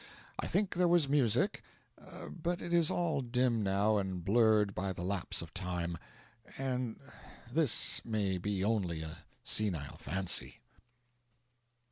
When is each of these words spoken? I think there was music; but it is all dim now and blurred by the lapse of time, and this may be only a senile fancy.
I 0.39 0.47
think 0.47 0.73
there 0.73 0.87
was 0.87 1.07
music; 1.07 1.61
but 2.31 2.59
it 2.59 2.73
is 2.73 2.89
all 2.89 3.21
dim 3.21 3.61
now 3.61 3.97
and 3.97 4.25
blurred 4.25 4.73
by 4.73 4.93
the 4.93 5.03
lapse 5.03 5.43
of 5.43 5.53
time, 5.53 5.95
and 6.57 6.99
this 7.53 8.03
may 8.03 8.39
be 8.39 8.63
only 8.63 9.03
a 9.03 9.19
senile 9.43 9.97
fancy. 9.97 10.59